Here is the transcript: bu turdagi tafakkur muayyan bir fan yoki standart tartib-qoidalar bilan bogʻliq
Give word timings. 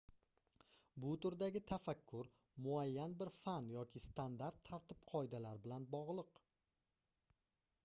bu 1.01 1.11
turdagi 1.25 1.61
tafakkur 1.71 2.29
muayyan 2.67 3.13
bir 3.21 3.31
fan 3.41 3.69
yoki 3.75 4.03
standart 4.07 4.59
tartib-qoidalar 4.71 5.63
bilan 5.69 5.89
bogʻliq 5.95 6.45